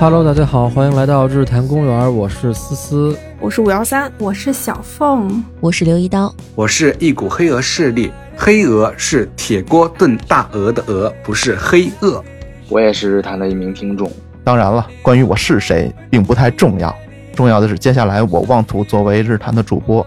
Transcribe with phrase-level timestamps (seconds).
[0.00, 12.24] Hello，大家好，欢迎来到日坛公园，我是思思，我是五幺三，我是小凤，我是刘一刀，我是一股黑鹅势力，黑鹅是铁锅炖大鹅的鹅，不是黑恶。
[12.70, 14.10] 我也是日坛的一名听众。
[14.42, 16.96] 当然了，关于我是谁并不太重要，
[17.34, 20.04] 重要的是接下来我妄图作为日坛的主播，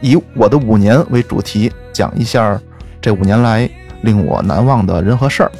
[0.00, 2.58] 以我的五年为主题，讲一下
[2.98, 3.68] 这五年来
[4.00, 5.52] 令我难忘的人和事儿。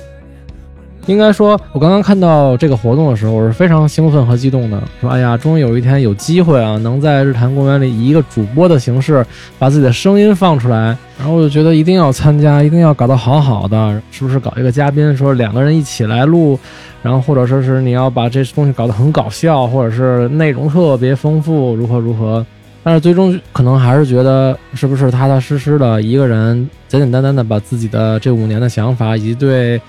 [1.06, 4.82] 应该说，我刚刚看到这个活动的时候，我是非常兴奋和激动的。
[5.00, 9.24] 说，哎呀，终于有一天有机会啊，能在日坛公园里以一个主播的形式
[9.58, 10.96] 把自己的声音放出来。
[11.18, 14.40] 然后我就觉得一定要参加，一定要搞得好好的，是不是？
[14.40, 16.58] 搞一个嘉宾，说两个人一起来录，
[17.02, 22.44] 然后或者说是你要把这东西搞得很搞笑，或者是内容特别丰富，如何如何？
[22.82, 29.80] 但是最终可能还是觉得，是不是踏踏实实的一个人，简简单单的把自己的这五年的想法以及对。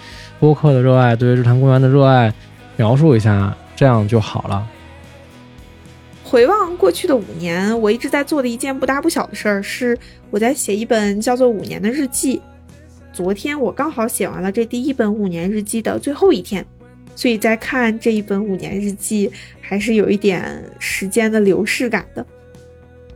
[0.46, 2.32] 播客的热爱，对日坛公园的热爱，
[2.76, 4.64] 描述一下，这样就好了。
[6.24, 9.98] 回望过去的五年，我一直在做的一件不大不小的事儿，是
[10.30, 12.38] 我在写一本叫做《五年的日记》。
[13.12, 16.64] 昨天我刚好写完了这第一本五年日记的最后一天，
[17.16, 22.24] 所以在看这一本五年日记，还是有一点时间的流逝感的。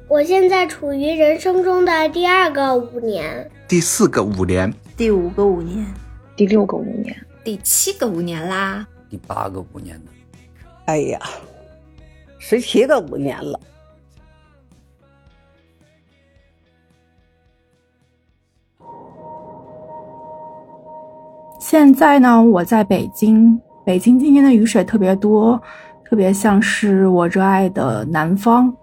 [0.07, 5.85] 我现在处于人生中的第二个五年，第四个五年，第五个五年。
[6.39, 10.11] 第六个五年，第七个五年啦，第八个五年呢？
[10.85, 11.19] 哎呀，
[12.37, 13.59] 十七个五年了。
[21.59, 25.61] 现在呢，我在北京，北京今天的雨水特别多，
[26.05, 28.73] 特别像是我热爱的南方。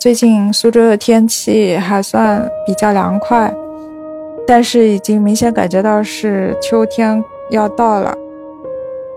[0.00, 3.54] 最近苏州的天气还算比较凉快。
[4.50, 8.12] 但是已经明显感觉到是秋天要到了。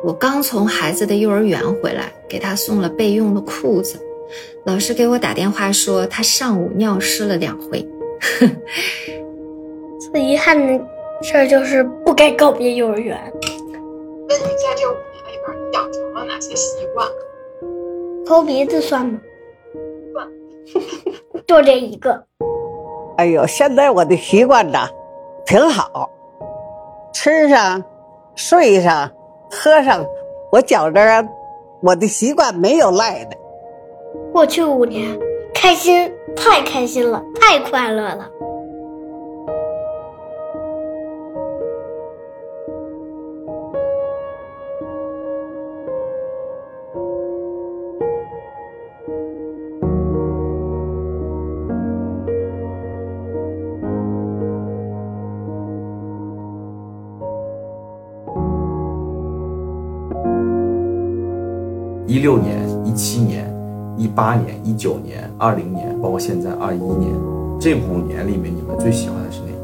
[0.04, 4.00] 我刚从孩子的幼儿园回来，给他送了备用的裤子。
[4.64, 7.84] 老师给我打电话说，他上午尿湿了两回。
[10.14, 10.80] 最遗憾的
[11.24, 13.18] 事儿就是不该告别幼儿园。
[14.30, 17.08] 那你在这五年里边，你养成了哪些习惯？
[18.24, 19.20] 抠鼻子算吗？
[20.14, 20.28] 算，
[21.48, 22.24] 就这一个。
[23.18, 24.78] 哎呦，现在我的习惯呢？
[25.46, 26.10] 挺好，
[27.14, 27.84] 吃上、
[28.36, 29.12] 睡上、
[29.52, 30.06] 喝上，
[30.52, 31.28] 我觉着
[31.82, 33.36] 我的习惯没有赖的。
[34.32, 35.20] 过去五年，
[35.54, 38.30] 开心，太开心了，太快乐了。
[62.24, 63.54] 六年、一七年、
[63.98, 67.12] 一八年、一九年、二零年，包括现在二一年，
[67.60, 69.60] 这五年里面，你们最喜欢的是哪一年？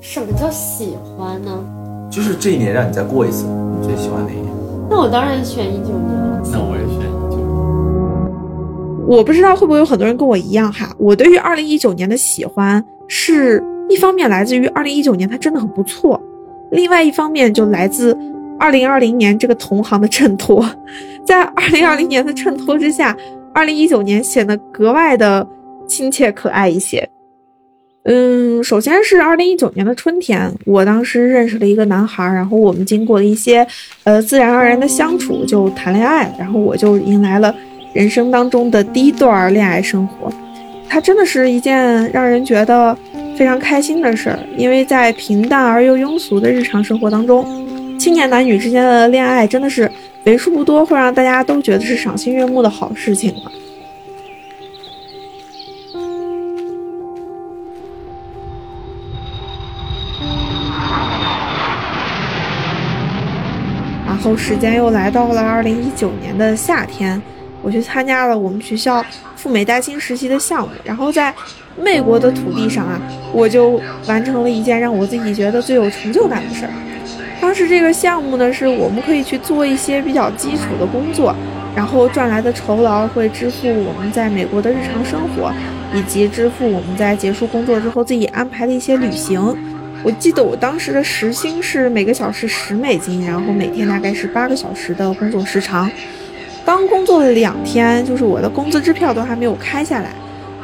[0.00, 1.52] 什么叫喜欢呢？
[2.10, 4.46] 就是这一年让你再过一次，你最喜欢哪一年？
[4.88, 6.40] 那我当然选一九年了。
[6.50, 9.06] 那我也选一九年。
[9.06, 16.18] 我不知道会不会有很多人跟我一样哈，我对于二零一九年的喜欢，是一方面来自于二零一九年它真的很不错，
[16.70, 18.16] 另外一方面就来自。
[18.58, 20.64] 二零二零年这个同行的衬托，
[21.26, 23.16] 在二零二零年的衬托之下，
[23.52, 25.46] 二零一九年显得格外的
[25.88, 27.06] 亲切可爱一些。
[28.04, 33.66] 嗯，首先是二零一九年的春天，我当时认识了一个男孩，然后我们经过了一些
[34.04, 37.52] 呃自然而然的相处，就谈恋爱了，然后我就迎来了
[37.92, 40.32] 人生当中的第一段恋爱生活。
[40.88, 42.96] 它真的是一件让人觉得
[43.36, 47.44] 非常开心的事儿，因为在平淡而又庸俗的日常生活当中。
[47.98, 49.90] 青年男女之间的恋爱真的是
[50.26, 53.52] 为数不多会让大家都觉得是赏心悦目的好事情了。
[64.04, 67.22] 然后时间又来到了二零一九年的夏天，
[67.62, 69.04] 我去参加了我们学校
[69.36, 71.32] 赴美带薪实习的项目，然后在
[71.80, 73.00] 美国的土地上啊，
[73.32, 76.72] 我就完成了一件让我自己觉得最有成就感的事儿。
[77.40, 81.34] 当时这个项目呢，是我们可以去做一些比较基础的工作，
[81.74, 85.52] 然后赚来的酬劳会支付我们在美国的日常生活，
[85.94, 89.56] 以及支付我们在结束工作之后自己安排的一些旅行。
[90.02, 95.90] 我记得我当时的时薪是每个小时十美金，然后每天大概是八个小时的工作时长。
[96.64, 100.10] 刚工作了两天，就是我的工资支票都还没有开下来，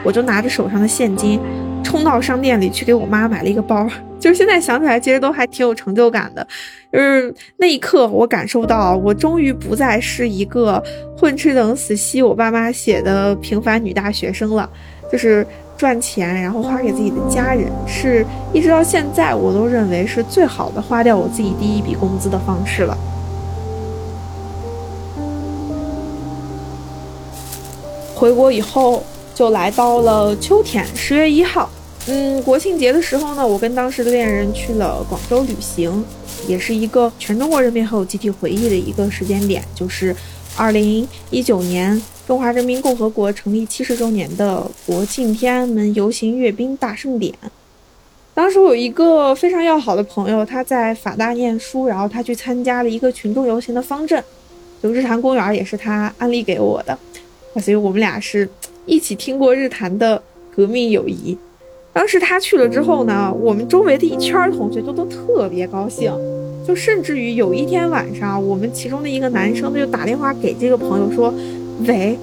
[0.03, 1.41] 我就拿着手上的现金，
[1.82, 3.87] 冲到商店里去给我妈买了一个包，
[4.19, 6.46] 就是现在想起来其实都还挺有成就感的。
[6.93, 10.82] 就是那一刻，我感受到我终于不再是一个
[11.19, 14.69] 混吃等死吸我爸妈血的平凡女大学生了，
[15.11, 15.46] 就是
[15.76, 22.96] 赚钱然后花给自己的家人，是一直到现在我都认为是最好的花掉我自己第一笔工资的方式了。
[28.14, 29.02] 回国以后，
[29.43, 31.69] 就来到了秋天，十月一号。
[32.06, 36.05] 嗯，国庆节的时候呢，我跟当时的恋人去了广州旅行，
[36.47, 40.15] 也是一个全中国人民很有集体回忆的一个时间点，就是
[40.56, 47.35] 二零一九年中华人民共和国成立七十周年的国庆天安门游行阅兵大盛典。
[48.33, 54.23] 当时我有一个非常要好的朋友，他在法大念书，然后他去参加了一个群众游行的方阵，
[54.81, 56.97] 就日坛公园也是他安利给我的。
[57.61, 58.49] 所以我们俩是
[58.87, 60.23] 一起听过日坛的
[60.55, 61.37] 革命友谊。
[61.93, 66.11] 当时他去了之后呢，我们周围的一圈同学就都特别高兴，
[66.67, 71.32] 就甚至于有一天晚上，我们其中的一个男生他就打电话给这个朋友说
[71.87, 72.17] ：“喂，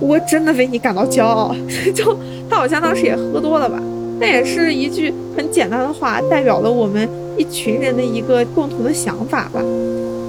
[0.00, 1.54] 我真的为你感到骄傲。
[1.94, 2.16] ”就
[2.48, 3.78] 他好像当时也喝多了吧，
[4.18, 7.06] 那也是一句很简单的话，代表了我们
[7.36, 9.62] 一群人的一个共同的想法吧。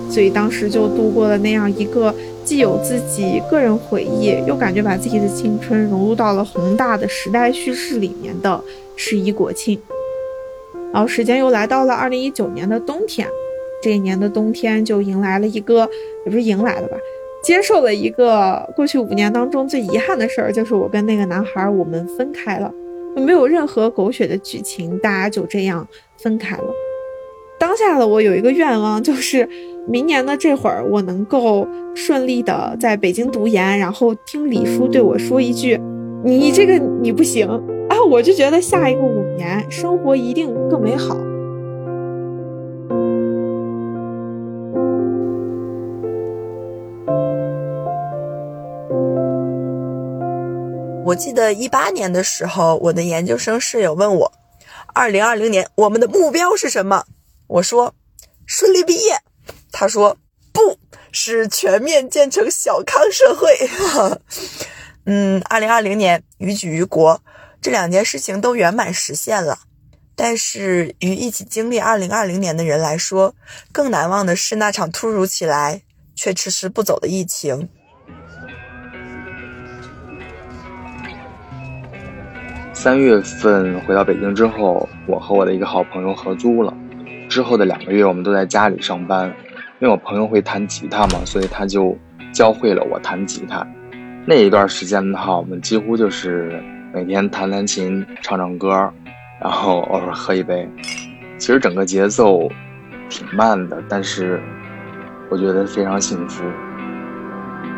[0.09, 2.13] 所以当时就度过了那样一个。
[2.43, 8.61] 既有自己个人回忆，又感觉把自己的青春融入到了宏大的时代叙事里面的
[8.95, 9.79] 十一国庆。
[10.91, 13.27] 然后时间又来到了二零一九年的冬天，
[13.81, 15.89] 这一年的冬天就迎来了一个，
[16.25, 16.97] 也不是迎来了吧，
[17.41, 22.69] 接受了一个过去五年当中最遗憾的事儿，就是我跟那个男孩我们分开了，
[23.15, 26.73] 没有任何狗血的剧情，大家就这样分开了。
[27.61, 29.47] 当下的我有一个愿望，就是
[29.87, 35.79] 明年的这会儿，我能够顺利的在北京读研，然后听李叔对我说一句
[36.25, 37.47] ：“你这个你不行
[37.87, 41.15] 啊！”我就觉得下一个五年生活一定更美好。
[51.05, 54.31] 我记得一八年的时候，我的研究生室友问我
[54.95, 57.03] ：“二零二零年我们的目标是什么？”
[57.51, 57.93] 我说
[58.45, 59.19] 顺利毕业，
[59.73, 60.17] 他说
[60.53, 60.77] 不
[61.11, 63.69] 是全面建成小康社会。
[65.05, 67.21] 嗯，二零二零年于举于国
[67.61, 69.59] 这两件事情都圆满实现了，
[70.15, 73.35] 但是与一起经历二零二零年的人来说，
[73.73, 75.81] 更难忘的是那场突如其来
[76.15, 77.67] 却迟迟不走的疫情。
[82.73, 86.73] 三月份回到北京之后，我和我的一个好朋友合租了。
[87.31, 89.33] 之后的两个月，我们都在家里上班，
[89.79, 91.97] 因为我朋友会弹吉他嘛，所以他就
[92.33, 93.65] 教会了我弹吉他。
[94.25, 96.61] 那一段时间的话，我们几乎就是
[96.93, 98.91] 每天弹弹琴、唱唱歌，
[99.41, 100.69] 然后偶尔喝一杯。
[101.37, 102.51] 其实整个节奏
[103.07, 104.41] 挺慢的，但是
[105.29, 106.43] 我觉得非常幸福，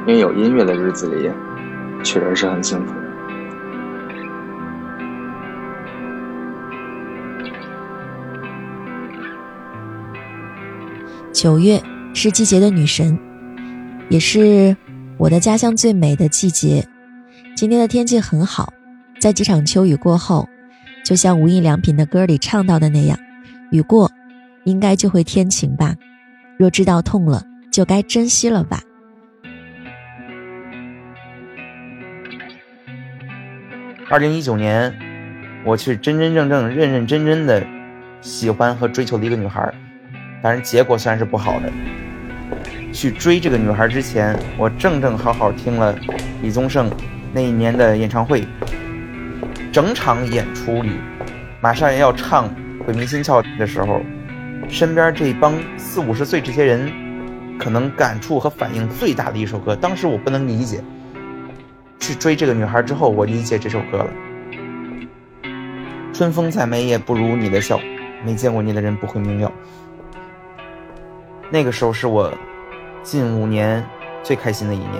[0.08, 1.30] 因为有音乐的日子里，
[2.04, 2.96] 确实是很幸福。
[11.34, 11.82] 九月
[12.14, 13.18] 是季节的女神，
[14.08, 14.78] 也是
[15.18, 16.88] 我的家乡最美的季节。
[17.56, 18.72] 今天的天气很好，
[19.20, 20.48] 在几场秋雨过后，
[21.04, 23.18] 就像无印良品的歌里唱到的那样，
[23.72, 24.12] 雨过，
[24.63, 25.96] 应该就会天晴吧。
[26.56, 28.80] 若知道痛了，就该珍惜了吧。
[34.08, 34.94] 二零一九年，
[35.66, 37.66] 我去真真正正、认认真真的
[38.22, 39.74] 喜欢和追求的一个女孩。
[40.44, 41.72] 但是结果虽然是不好的。
[42.92, 45.98] 去追这个女孩之前，我正正好好听了
[46.42, 46.92] 李宗盛
[47.32, 48.46] 那一年的演唱会，
[49.72, 50.92] 整场演出里，
[51.62, 52.50] 马上要唱
[52.86, 54.02] 《鬼迷心窍》的时候，
[54.68, 56.92] 身边这帮四五十岁这些人，
[57.58, 59.76] 可能感触和反应最大的一首歌。
[59.76, 60.84] 当时我不能理解。
[62.00, 64.08] 去追这个女孩之后，我理解这首歌了。
[66.14, 67.80] 春风再美也不如你的笑，
[68.26, 69.52] 没见过你的人不会明了。
[71.53, 72.33] 那个时候是我
[73.03, 73.86] 近五年
[74.24, 74.91] 最开心的一年。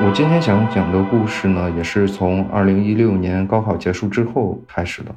[0.00, 5.14] 我今天想讲的故事呢，也是从二零一六年高考结束之后开始的。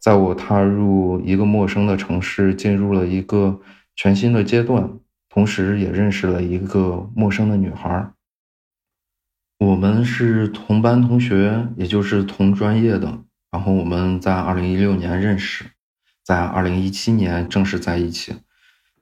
[0.00, 3.58] 在我踏入一个陌生的城市，进入了一个
[3.96, 4.86] 全新的阶段，
[5.30, 8.06] 同时也认识了一个陌生的女孩。
[9.64, 13.20] 我们是同班同学，也就是同专业的。
[13.50, 15.64] 然后我们在二零一六年认识，
[16.22, 18.34] 在二零一七年正式在一起。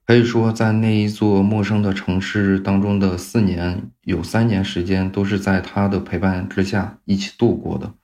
[0.06, 7.94] 可以说，在那一座陌生的城市当中的四年，有三年时间都是在他的陪伴之下一起度过的。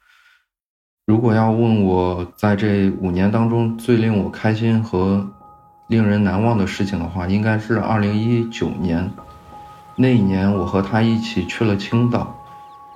[1.07, 5.31] 如果要问我在这五年当中最令我开心和
[5.88, 9.09] 令人难忘的事情的话，应该是二零一九年。
[9.97, 12.38] 那一年，我和他一起去了青岛，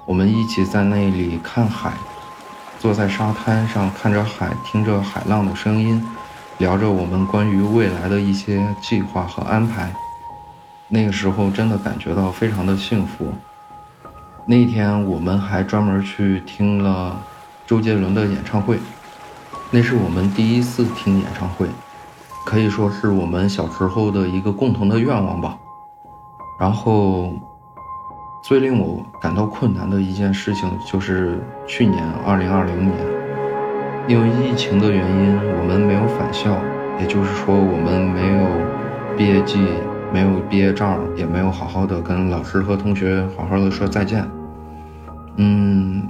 [0.05, 1.93] 我们一起在那里看海，
[2.79, 6.05] 坐在沙滩上看着海，听着海浪的声音。
[6.59, 9.93] 聊着我们关于未来的一些计划和安排，
[10.87, 13.33] 那个时候真的感觉到非常的幸福。
[14.47, 17.21] 那天我们还专门去听了
[17.67, 18.79] 周杰伦的演唱会，
[19.71, 21.67] 那是我们第一次听演唱会，
[22.45, 25.57] 可以说是我们小时候的一个共同的愿望吧。
[26.61, 27.33] 然后，
[28.43, 32.97] 最令我感到困难的一件事情就是去年二零二零年。
[34.09, 36.59] 因为疫情的原因，我们没有返校，
[36.99, 39.65] 也就是说，我们没有毕业季，
[40.13, 44.29] 没有毕业照，也没有好好的跟老师和同学好好的说再见。
[45.37, 46.09] 嗯，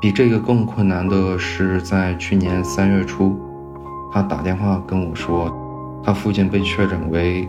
[0.00, 3.38] 比这个更困难的是，在去年三月初，
[4.10, 5.54] 他打电话跟我说，
[6.02, 7.46] 他父亲被确诊为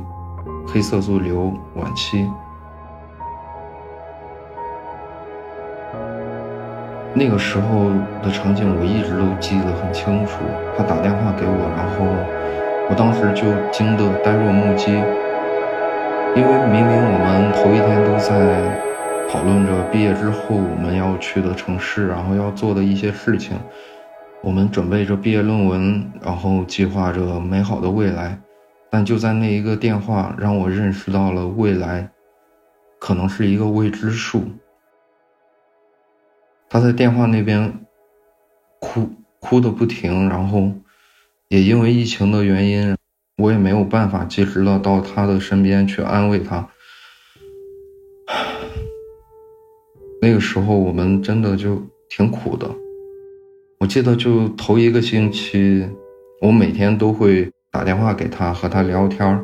[0.67, 2.29] 黑色素瘤晚期。
[7.13, 7.89] 那个时候
[8.21, 10.39] 的场景我一直都记得很清楚。
[10.77, 12.05] 他打电话给我，然后
[12.89, 14.91] 我当时就惊得呆若木鸡，
[16.35, 18.61] 因为明明我们头一天都在
[19.27, 23.57] 讨论着毕业之后我们要去的城市，然后要做的一些事情，
[24.41, 28.39] 我们准备着毕业论文，然后计划着美好的未来，
[28.89, 32.07] 但就在那一个电话，让我认识到了未来
[32.99, 34.43] 可能是一个未知数。
[36.69, 37.85] 他在电话那边
[38.79, 39.09] 哭
[39.39, 40.71] 哭的不停，然后
[41.47, 42.95] 也因为疫情的原因，
[43.37, 46.69] 我也没有办法及时的到他的身边去安慰他。
[50.21, 52.69] 那个时候我们真的就挺苦的。
[53.79, 55.89] 我记得就头一个星期，
[56.41, 59.43] 我每天都会打电话给他和他聊天，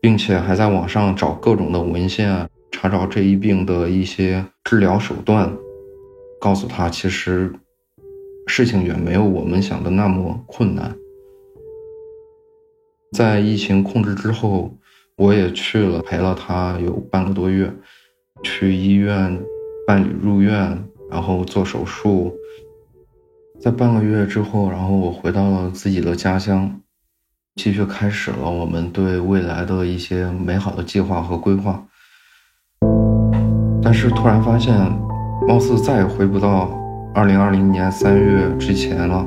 [0.00, 5.54] 并且还在网上找各种的文献，查找这一病的一些治疗手段。
[6.44, 7.50] 告诉他，其实
[8.46, 10.94] 事情远没有我们想的那么困难。
[13.16, 14.76] 在疫情控制之后，
[15.16, 17.72] 我也去了陪了他有半个多月，
[18.42, 19.40] 去医院
[19.86, 22.36] 办理入院，然后做手术。
[23.58, 26.78] 在半个月之后，然后我回到了自己的家乡，
[27.54, 31.86] 继续开始了我们对未来的一些美好的计划和规划。
[33.82, 35.03] 但是突然发现。
[35.46, 36.70] 貌似再也回不到
[37.12, 39.24] 二零二零年三月之前了，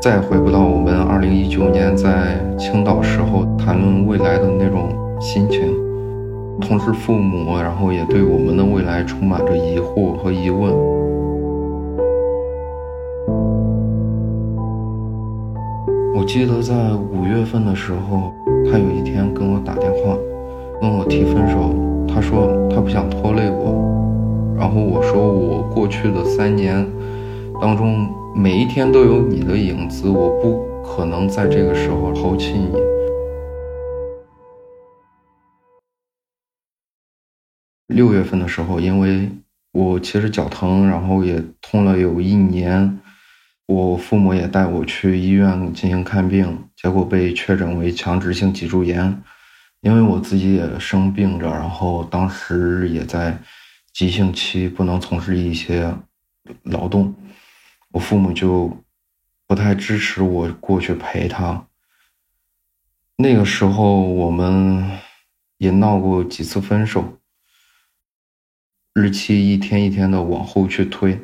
[0.00, 4.88] 再也回不到我们二零一九年在青岛时候谈论未来的那种
[5.20, 5.72] 心情。
[6.60, 10.72] 同时，父母然后也对我们的未来充满着疑惑和疑问。
[16.16, 18.32] 我记得在五月份的时候，
[18.70, 20.16] 他有一天跟我打电话，
[20.80, 21.72] 跟我提分手。
[22.06, 23.72] 他说他不想拖累我。
[24.56, 26.86] 然后我说，我过去的三年
[27.60, 32.68] 当中，每一天都有你的影子，我不可能在这个时候抛弃你。
[37.88, 39.28] 六月份的时候，因为
[39.72, 43.00] 我其实脚疼，然后也痛了有一年，
[43.66, 49.22] 我父母也带我去医院进行看病，结果被确诊为强直性脊柱炎。
[49.80, 53.36] 因为我自己也生病着，然后当时也在。
[53.94, 55.96] 急性期不能从事一些
[56.64, 57.14] 劳动，
[57.92, 58.76] 我父母就
[59.46, 61.68] 不太支持我过去陪他。
[63.16, 64.98] 那个时候我们
[65.58, 67.20] 也闹过几次分手，
[68.94, 71.20] 日期一天一天的往后去推，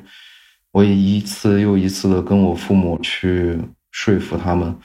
[0.70, 3.58] 我也一次又一次的跟我父母去
[3.90, 4.78] 说服他们，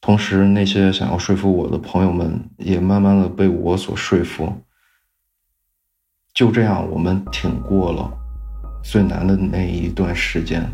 [0.00, 4.52] 同时那些想要说服我的朋友们也慢慢的被我所说服。
[6.34, 8.10] 就这样，我们挺过了
[8.82, 10.66] 最难的那一段时间。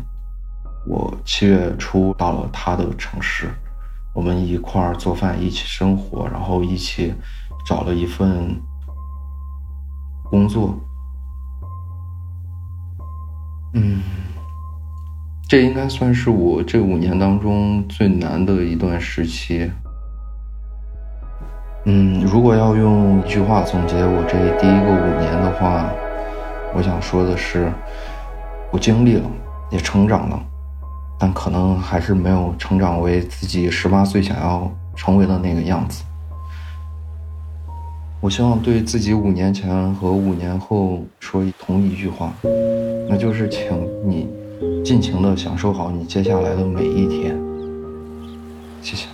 [0.87, 3.49] 我七月初到了他的城市，
[4.15, 7.13] 我们一块儿做饭，一起生活，然后一起
[7.65, 8.55] 找了一份
[10.29, 10.79] 工作。
[13.73, 14.01] 嗯，
[15.49, 19.69] 这应该算是我这五年当中最难的一段时期。
[21.85, 25.89] 嗯，如果要用一句话总结我这第一个五年的话，
[26.75, 27.71] 我想说的是，
[28.71, 29.23] 我经历了，
[29.71, 30.39] 也成长了，
[31.17, 36.03] 但可能还是没有成长为自己十八岁想要成为的那个样子。
[38.21, 42.33] 我希望对自己五年前和五年后说同一句话，
[43.07, 43.71] 那就是请
[44.05, 44.27] 你
[44.83, 47.35] 尽情的享受好你接下来的每一天。
[48.81, 49.07] 谢谢。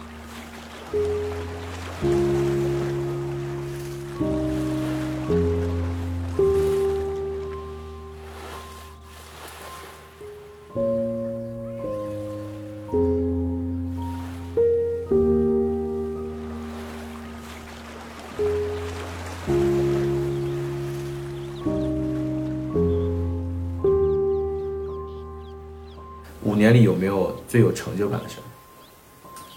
[27.56, 28.44] 最有成就感的事儿？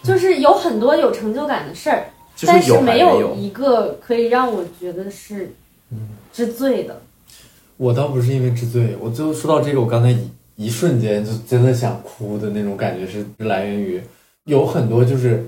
[0.04, 5.52] 就是有很多有成就感的事儿，就是但是没有一个可以让我觉得是
[6.32, 7.02] 之最的。
[7.76, 14.00] 我倒不是因为知罪，我最后说到这个，我刚才一一瞬间就真的想哭的那种感觉是来源于
[14.44, 15.44] 有很多就是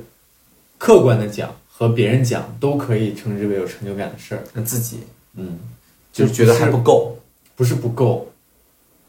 [0.77, 4.99] 客观的讲和别人讲都可以称之为有成就感的事儿，那自己
[5.37, 5.61] 嗯，
[6.13, 7.17] 就是觉得还不够，
[7.55, 8.29] 不是不够，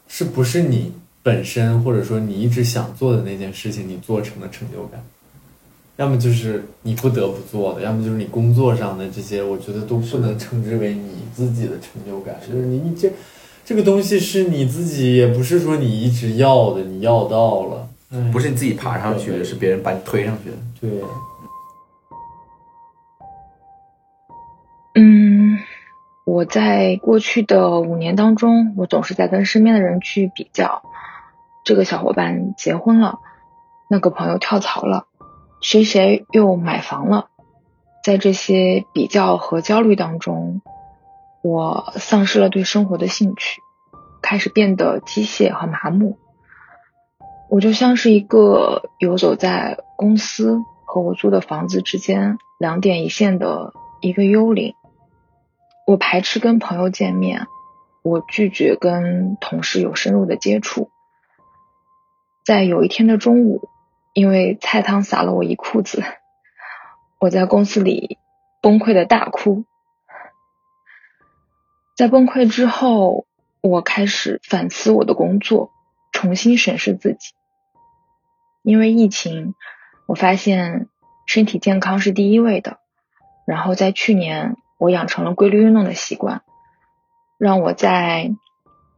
[0.06, 5.02] 是不是你本身或者说你一直想做的那件事情你做成了成就感？
[5.96, 12.34] 要么就是你不得不做的，要么就是你工作上的这些，我觉得都不能称之为你自己的成就感。
[12.40, 13.12] 就是你这
[13.64, 17.88] 这个东西是你自己，也不是说你一直要的，你要到了，
[18.32, 20.56] 不是你自己爬上去的，是别人把你推上去的。
[20.80, 20.90] 对，
[24.94, 25.58] 嗯，
[26.24, 30.82] 我在过去的五年当中，我总是在跟身边的人去比较，
[31.64, 33.20] 这个小伙伴结婚了，
[33.88, 35.06] 那个朋友跳槽了，
[35.60, 37.28] 谁谁又买房了。
[38.02, 40.60] 在这些比较和焦虑当中，
[41.42, 43.60] 我丧失了对生活的兴趣，
[44.20, 46.18] 开始变得机械和麻木。
[47.48, 54.74] 我就像是一个游走在公司和我租的房子之间两点一线的一个幽灵。
[55.86, 57.46] 我排斥跟朋友见面，
[58.02, 60.90] 我拒绝跟同事有深入的接触。
[62.44, 63.68] 在有一天的中午，
[64.12, 66.02] 因为菜汤洒了我一裤子，
[67.20, 68.18] 我在公司里
[68.60, 69.64] 崩溃的大哭。
[71.96, 73.26] 在崩溃之后，
[73.60, 75.70] 我开始反思我的工作，
[76.10, 77.34] 重新审视自己。
[78.62, 79.54] 因为疫情，
[80.06, 80.88] 我发现
[81.26, 82.78] 身体健康是第一位的。
[83.46, 86.42] 然后在去年，我养成了规律运动的习惯，
[87.38, 88.30] 让我在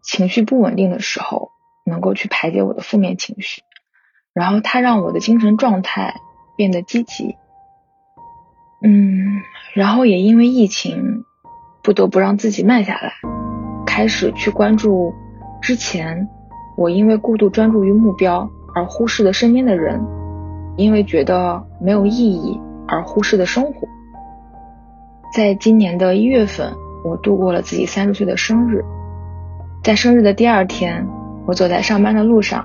[0.03, 1.51] 情绪不稳定的时候，
[1.85, 3.63] 能够去排解我的负面情绪。
[4.33, 6.15] 然后它让我的精神状态
[6.57, 7.37] 变得积极。
[8.83, 9.41] 嗯，
[9.75, 11.25] 然后也因为疫情，
[11.83, 13.13] 不得不让自己慢下来，
[13.87, 15.15] 开始去关注
[15.63, 16.29] 之前
[16.77, 20.05] 我因为过度专注于目标而忽视的身边的人，
[20.77, 23.89] 因为觉得没有意义而忽视的生活。
[25.35, 28.85] 在今年的一月份，我度过了自己三十岁的生日。
[29.83, 31.07] 在生日的第二天，
[31.47, 32.65] 我走在上班的路上，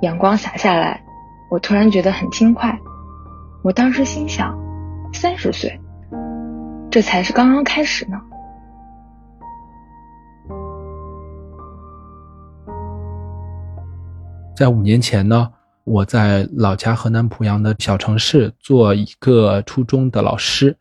[0.00, 1.04] 阳光洒下来，
[1.50, 2.78] 我突然觉得很轻快。
[3.62, 4.58] 我当时心想，
[5.12, 5.78] 三十岁，
[6.90, 8.16] 这才是刚刚开始呢。
[14.56, 15.50] 在五年前呢，
[15.84, 20.74] 我在老家河南濮阳的小城市做一个初中的老师。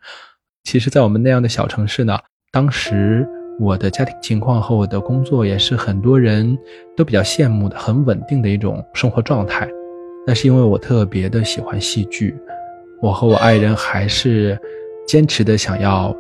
[0.64, 2.18] 其实，在我们那样的小城市呢，
[2.50, 3.28] 当时
[3.60, 6.58] 我的家庭情况和我的工作也是很多人
[6.96, 9.68] 都比较羡慕的，很稳定的一种生活状态。
[10.28, 12.36] 那是因为我特别的喜欢戏剧，
[13.02, 14.60] 我和我爱人还是
[15.08, 16.14] 坚持的想要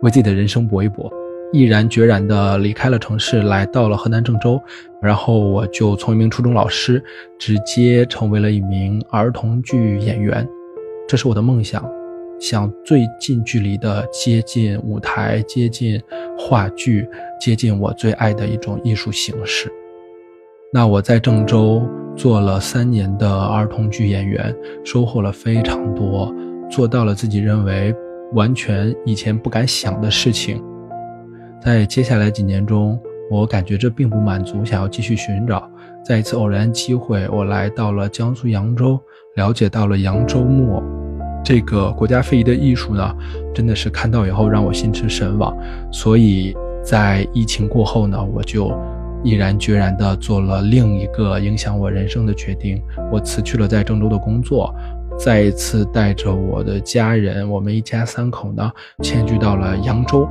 [0.00, 1.08] 为自己的人生搏一搏，
[1.52, 4.60] 毅然决然的离开了城市，来到了河南郑州。
[5.00, 7.02] 然后我就从一名初中老师
[7.38, 10.48] 直接成为了一名儿童剧演员，
[11.06, 12.01] 这是我的梦想。
[12.42, 16.02] 想最近距离的接近舞台，接近
[16.36, 17.08] 话剧，
[17.40, 19.72] 接近我最爱的一种艺术形式。
[20.72, 24.52] 那我在郑州做了三年的儿童剧演员，
[24.84, 26.34] 收获了非常多，
[26.68, 27.94] 做到了自己认为
[28.32, 30.60] 完全以前不敢想的事情。
[31.64, 32.98] 在接下来几年中，
[33.30, 35.70] 我感觉这并不满足，想要继续寻找。
[36.04, 38.98] 在一次偶然机会，我来到了江苏扬州，
[39.36, 41.01] 了解到了扬州木偶。
[41.44, 43.14] 这个国家非遗的艺术呢，
[43.54, 45.56] 真的是看到以后让我心驰神往，
[45.90, 48.72] 所以在疫情过后呢，我就
[49.24, 54.74] 毅然决然地做了另一个影响我人生的决定，我辞去了在郑州的工作，
[55.18, 58.70] 再一次带着我的家人，我们一家三口呢，
[59.02, 60.28] 迁居到了扬州。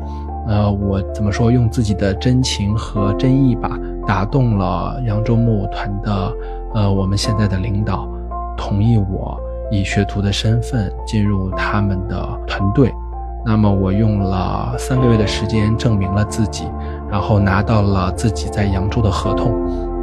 [0.48, 6.34] 呃，我怎么说，用自己的真情和真意吧，打动了扬州木偶团的
[6.74, 8.10] 呃，我们现在的领导
[8.58, 9.40] 同意我
[9.72, 12.94] 以学徒的身份进入他们的团队。
[13.44, 16.70] 那么我用了三个月的时间证明了自己，
[17.10, 19.52] 然后拿到了自己在扬州的合同，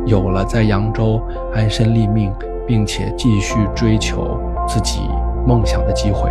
[0.06, 1.22] 有了在扬州
[1.54, 2.34] 安身立命，
[2.66, 5.02] 并且继续追求自己
[5.46, 6.30] 梦想的机会。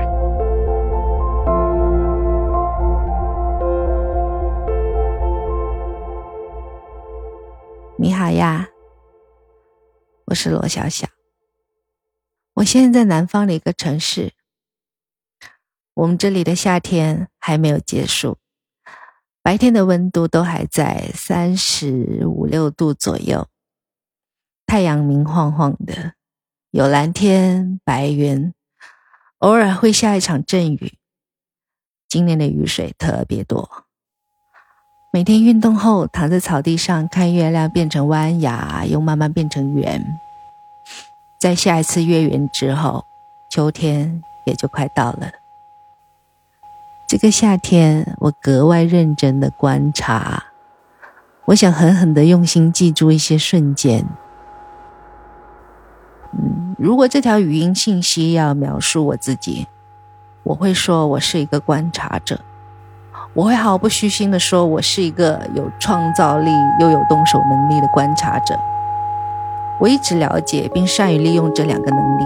[7.99, 8.67] 你好呀，
[10.25, 11.07] 我是罗小小，
[12.57, 14.33] 我现在在南方的一个城市。
[15.93, 18.37] 我们这里的夏天还没有结束，
[19.43, 23.47] 白天的温度都还在三十五六度左右，
[24.65, 26.13] 太阳明晃晃的，
[26.71, 28.51] 有蓝天白云，
[29.39, 30.97] 偶尔会下一场阵雨。
[32.09, 33.85] 今年的雨水特别多。
[35.13, 40.03] 每天运动后，躺在草地上看月亮变成弯牙，又慢慢变成圆。
[41.39, 43.05] 在下一次月圆之后，
[43.47, 45.29] 秋天也就快到了。
[47.07, 50.45] 这个夏天，我格外认真的观察，
[51.45, 54.03] 我想狠狠的用心记住一些瞬间。
[56.33, 59.67] 嗯，如果这条语音信息要描述我自己，
[60.41, 62.39] 我会说我是一个观察者，
[63.35, 68.59] 我会毫不虚心的说我是一个有创造力又有动手能力的观察者。
[69.79, 72.23] 我一直了解并善于利用这两个能力。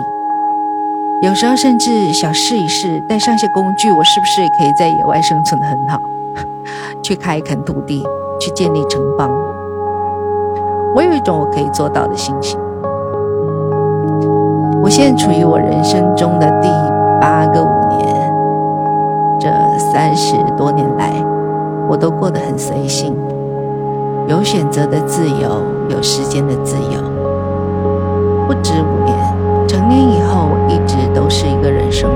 [1.24, 6.00] 有时候甚至想试一试，带上些工具，我是不是也可以在野外生存的很好？
[7.04, 8.04] 去开垦土地，
[8.40, 9.30] 去建立城邦。
[10.96, 12.58] 我有一种我可以做到的信心。
[14.82, 16.70] 我现在处于我人生中的第
[17.20, 18.34] 八个五年，
[19.40, 19.48] 这
[19.92, 21.14] 三十多年来，
[21.90, 23.16] 我都过得很随性，
[24.28, 27.11] 有选择的自由，有时间的自由。
[28.52, 29.18] 不止五年，
[29.66, 30.60] 成年以后我。
[30.68, 32.16] 一直都是一个人生活，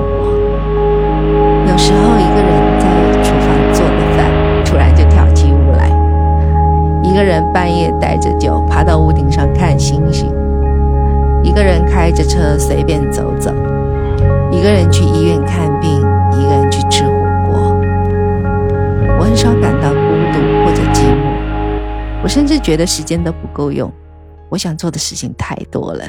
[1.70, 2.84] 有时候一个人在
[3.22, 5.88] 厨房做的饭，突然就跳起舞来；
[7.02, 10.28] 一个人半夜带着酒爬到屋顶上看星星；
[11.42, 13.50] 一个人开着车随便走走；
[14.50, 15.90] 一个人去医院看病，
[16.32, 17.12] 一个人去吃火
[17.50, 17.76] 锅。
[19.18, 19.96] 我很少感到孤
[20.32, 21.32] 独或者寂寞，
[22.22, 23.90] 我甚至觉得时间都不够用，
[24.48, 26.04] 我想做的事情太多了。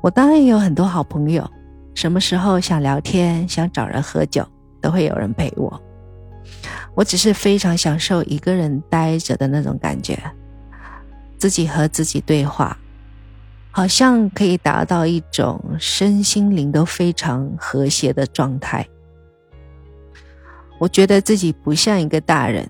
[0.00, 1.48] 我当然有很多好朋友，
[1.94, 4.46] 什么时候想聊天、想找人喝酒，
[4.80, 5.80] 都会有人陪我。
[6.94, 10.18] 我只是非常享受一个人待着的那种感觉，
[11.36, 12.76] 自己和自己对话，
[13.70, 18.86] 好像可以达到一种身心灵都非常和谐的状态。
[20.78, 22.66] 我觉得自己不像一个大人，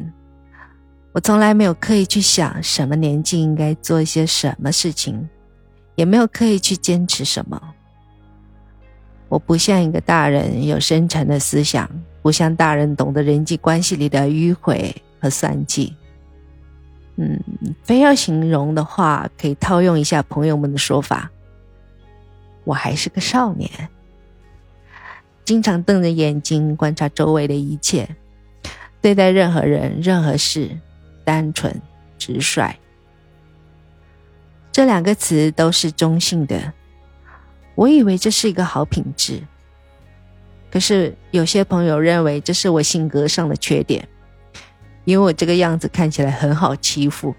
[1.13, 5.29] 我从来没有刻意去想什么年纪应该做一些什么事情。
[6.01, 7.61] 也没有刻意去坚持什么。
[9.29, 11.87] 我不像一个大人有深沉的思想，
[12.23, 15.95] 不像大人懂得人际关系里的迂回和算计。
[17.17, 17.39] 嗯，
[17.85, 21.31] 非要形容的话，可以套用一下朋友们的说法：
[22.65, 23.71] 我还是个少年，
[25.45, 28.09] 经常瞪着眼睛观察周围的一切，
[29.03, 30.71] 对待任何人、任何事，
[31.27, 31.79] 单纯、
[32.17, 32.75] 直率。
[34.73, 36.73] 这两个词都是中性的，
[37.75, 39.43] 我以为这是一个好品质。
[40.71, 44.09] 可是有些朋友认为这是我性格上的缺点，
[45.05, 47.35] 因为我这个样子看起来很好欺负。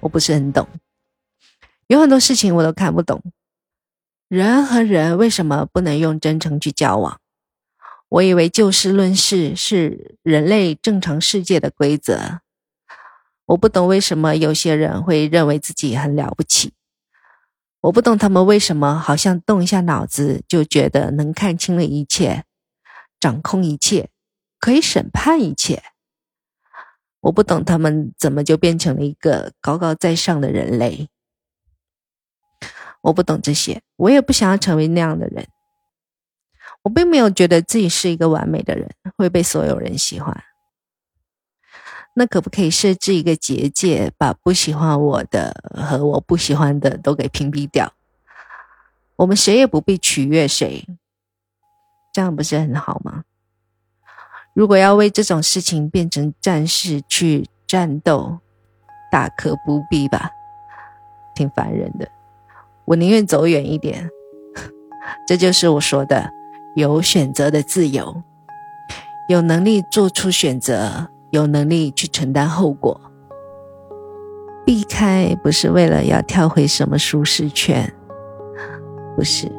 [0.00, 0.66] 我不是很懂，
[1.86, 3.22] 有很多事情我都看不懂。
[4.28, 7.20] 人和人为什么不能用真诚去交往？
[8.08, 12.40] 我以为就事论事是人类正常世界的规则。
[13.46, 16.72] 我不懂为什么有些人会认为自己很了不起，
[17.80, 22.44] 我不懂他们为什么好像动一下脑子就觉得能看清了一切，
[23.20, 24.08] 掌控一切，
[24.58, 25.82] 可以审判一切。
[27.20, 31.08] 我不懂他们怎么就变成了一个高高在上的人类。
[33.02, 35.46] 我不懂这些，我也不想要成为那样的人。
[36.82, 40.44] 我并没有觉得自己是一个完美的人，会被所有人喜欢。
[42.16, 47.92] 那可不可以设置一个结界，把不喜欢我的和我不喜欢的都给屏蔽掉？
[49.16, 50.86] 我们谁也不必取悦谁，
[52.12, 53.24] 这样不是很好吗？
[54.54, 58.38] 如果要为这种事情变成战士去战斗，
[59.10, 60.30] 大可不必吧，
[61.34, 62.08] 挺烦人的。
[62.84, 64.08] 我宁愿走远一点。
[65.26, 66.30] 这就是我说的
[66.76, 68.22] 有选择的自由，
[69.28, 71.10] 有能力做出选择。
[71.34, 73.00] 有能力去承担后果。
[74.64, 77.92] 避开不是为了要跳回什么舒适圈，
[79.16, 79.50] 不是，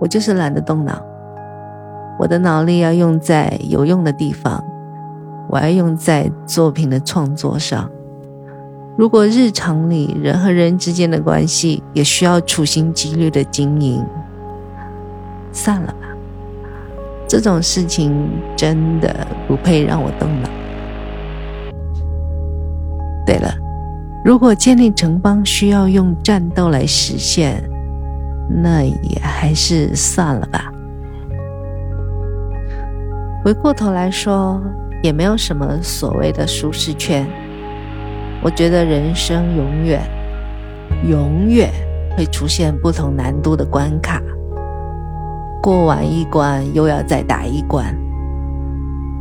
[0.00, 1.02] 我就是懒得动脑。
[2.18, 4.62] 我的脑力要用在有用的地方，
[5.50, 7.90] 我要用在作品的创作上。
[8.96, 14.04] 如果日常里人和人之间的关系也需要处心积虑的经营，
[15.50, 16.08] 算了吧，
[17.26, 20.48] 这种事情真的不配让我动脑。
[23.24, 23.54] 对了，
[24.24, 27.62] 如果建立城邦需要用战斗来实现，
[28.48, 30.72] 那也还是算了吧。
[33.44, 34.60] 回过头来说，
[35.02, 37.26] 也没有什么所谓的舒适圈。
[38.42, 40.00] 我觉得人生永远、
[41.08, 41.70] 永远
[42.16, 44.20] 会出现不同难度的关卡，
[45.62, 47.96] 过完一关又要再打一关，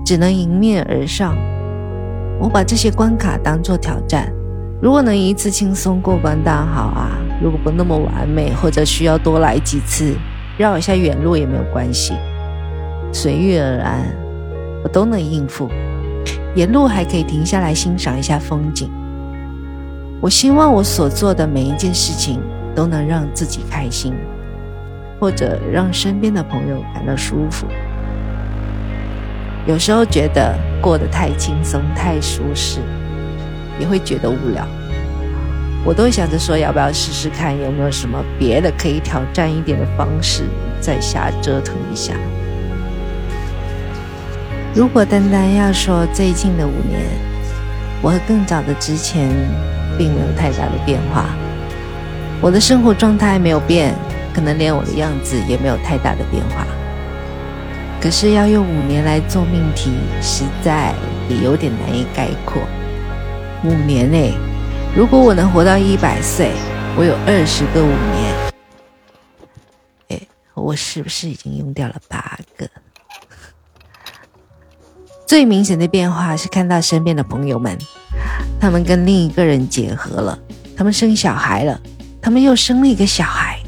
[0.03, 1.35] 只能迎面而上。
[2.41, 4.33] 我把这些关卡当做挑战，
[4.81, 10.15] 如果能一次轻松过关，当然好啊；如果不那么完美，或者需要多来几次，
[10.57, 12.15] 绕一下远路也没有关系，
[13.13, 13.99] 随遇而安，
[14.83, 15.69] 我都能应付。
[16.55, 18.89] 沿路还可以停下来欣赏一下风景。
[20.19, 22.41] 我希望我所做的每一件事情
[22.75, 24.15] 都能让自己开心，
[25.19, 27.67] 或者让身边的朋友感到舒服。
[29.65, 32.79] 有时候觉得过得太轻松、太舒适，
[33.79, 34.67] 也会觉得无聊。
[35.83, 40.43] 我都想着说，要不要试试看有没有什么别的可以挑战一点的方式，
[40.79, 42.13] 再瞎折腾一下。
[44.73, 47.01] 如果单单要说最近的五年，
[48.01, 49.29] 我和更早的之前。
[49.97, 51.25] 并没有太大的变化，
[52.41, 53.93] 我的生活状态没有变，
[54.33, 56.65] 可能连我的样子也没有太大的变化。
[58.01, 59.91] 可是要用五年来做命题，
[60.23, 60.91] 实在
[61.29, 62.59] 也有点难以概括。
[63.63, 64.33] 五年内，
[64.95, 66.51] 如果我能活到一百岁，
[66.97, 68.51] 我有二十个五年。
[70.09, 70.19] 哎，
[70.55, 72.67] 我是不是已经用掉了八个？
[75.27, 77.77] 最明显的变化是看到身边的朋友们。
[78.59, 80.39] 他们跟另一个人结合了，
[80.75, 81.79] 他们生小孩了，
[82.19, 83.60] 他们又生了一个小孩。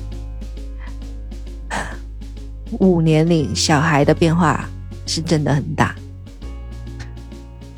[2.79, 4.67] 五年里，小孩的变化
[5.05, 5.95] 是真的很大，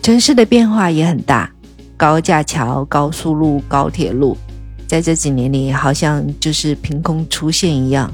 [0.02, 1.52] 城市的变化也很大，
[1.98, 4.38] 高架桥、高速路、高铁路，
[4.88, 8.12] 在这几年里好像就是凭空出现一样，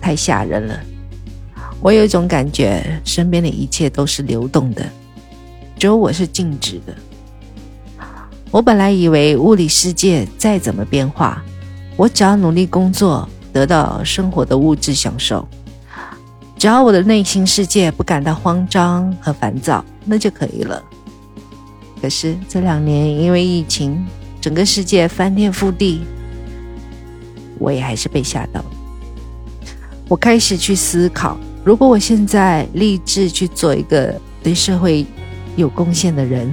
[0.00, 0.80] 太吓人了。
[1.80, 4.84] 我有一种感觉，身边的一切都是流动的，
[5.78, 6.94] 只有我是静止的。
[8.50, 11.40] 我本来以为物理世界再怎么变化，
[11.96, 15.46] 我只要努力工作，得到生活的物质享受，
[16.58, 20.82] 只要我的内心世界不感到慌张和烦躁，那就可以了。
[22.02, 24.04] 可是这两年因为疫情，
[24.40, 26.02] 整个世界翻天覆地，
[27.58, 28.64] 我也还是被吓到。
[30.08, 35.06] 我开始去思考，如果我现在立志去做一个对社会
[35.54, 36.50] 有贡献的人。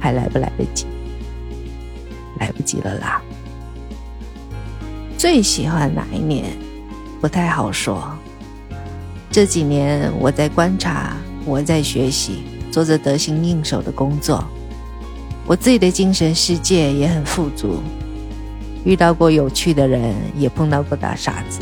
[0.00, 0.84] 还来不来得及？
[2.40, 3.22] 来不及了啦！
[5.16, 6.44] 最喜欢哪一年？
[7.20, 8.12] 不太好说。
[9.32, 11.16] 这几年我在观察，
[11.46, 14.44] 我在学习，做着得心应手的工作。
[15.46, 17.82] 我自己的精神世界也很富足，
[18.84, 21.60] 遇到过有趣的人，也碰到过大傻子。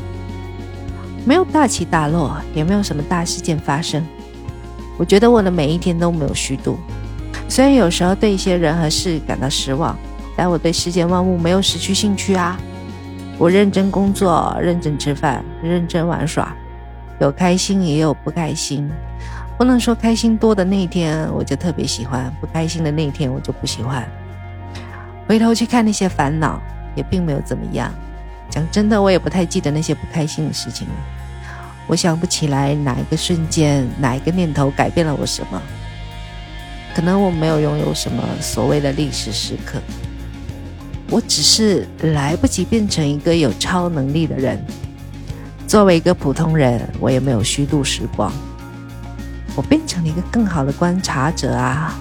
[1.25, 4.05] 没有大起大落，也没有什么大事件发生。
[4.99, 6.77] 我觉得我的每一天都没有虚度。
[7.49, 9.97] 虽然有时候对一些人和事感到失望，
[10.37, 12.59] 但我对世间万物没有失去兴趣啊！
[13.39, 16.53] 我认真工作，认真吃饭，认真玩耍，
[17.21, 18.91] 有开心也有不开心。
[19.57, 24.09] 不能说开心多的那一天我就特别喜欢，不开心的那一天我就不喜欢。
[25.29, 26.61] 回头去看那些烦恼，
[26.97, 27.93] 也并没有怎么样。
[28.49, 30.95] 讲真的，我也不太记得那些不开心的事情了。
[31.87, 35.63] 我想不起来哪一个瞬间，哪一个念头改变了我什么。
[36.95, 39.79] 可能我没有拥有什么所谓的历史时刻，
[41.11, 44.59] 我只是来不及变成一个有超能力的人。
[45.71, 48.33] 作为一个普通人，我也没有虚度时光，
[49.55, 51.97] 我变成了一个更好的观察者啊！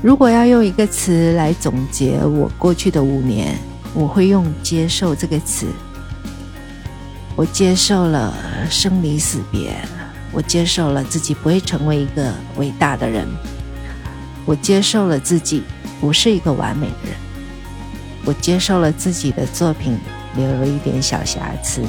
[0.00, 3.58] 如果要用一个词来总结我过去的五年，
[3.92, 5.66] 我会用“接受”这个词。
[7.34, 8.32] 我接受了
[8.70, 9.74] 生离死别。
[10.30, 13.26] 我接受了自己不会成为一个伟大的人，
[14.44, 15.64] 我接受了自己
[16.00, 17.18] 不是一个完美的人，
[18.24, 19.98] 我接受了自己的作品
[20.36, 21.82] 留了一点小瑕疵，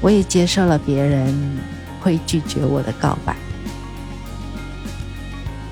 [0.00, 1.58] 我也接受了别人
[2.00, 3.34] 会拒绝我的告白。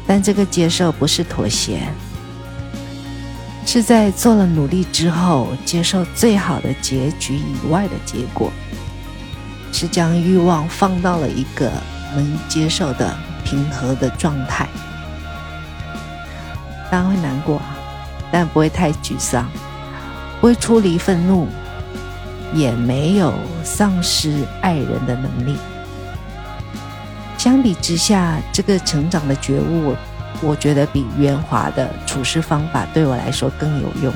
[0.06, 1.82] 但这个接受不是妥协，
[3.66, 8.52] 是在做了努力之后接受最好的结局以外的结果，
[9.72, 11.70] 是将欲望放到了一个
[12.14, 14.68] 能接受的平和的状态。
[16.88, 17.60] 当然会难过，
[18.30, 19.50] 但不会太沮丧，
[20.40, 21.46] 会出离愤怒，
[22.54, 23.32] 也没有
[23.64, 25.56] 丧失爱人的能力。
[27.38, 29.94] 相比之下，这个成长的觉悟，
[30.40, 34.12] 我觉得比圆滑的处事方法对我来说更有用。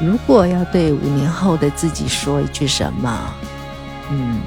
[0.00, 3.18] 如果要对五年后的自己说一句什么，
[4.10, 4.40] 嗯，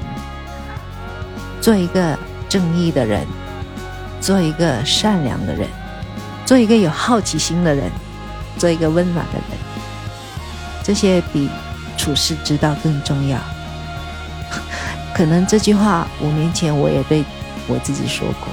[1.60, 2.18] 做一个
[2.48, 3.26] 正义的人，
[4.20, 5.66] 做一个善良的人。
[6.46, 7.90] 做一个有好奇心的人，
[8.56, 9.57] 做一个温暖的人，
[10.88, 11.50] 这些比
[11.98, 13.38] 处世之道更重要。
[15.12, 17.22] 可能这句话五年前我也对
[17.66, 18.48] 我自己说过：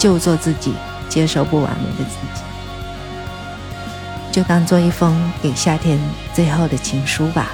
[0.00, 0.74] 就做自己，
[1.08, 2.42] 接受不完美的自己，
[4.32, 5.96] 就当做一封给夏天
[6.34, 7.52] 最后的情书吧。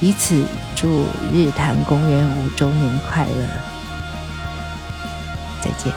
[0.00, 0.42] 以此
[0.74, 3.46] 祝日坛公园五周年快乐！
[5.60, 5.92] 再见。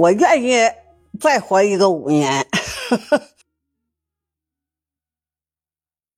[0.00, 0.54] 我愿意
[1.20, 2.46] 再活一个五年。